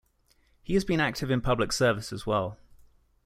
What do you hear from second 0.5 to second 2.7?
He has been active in public service as well.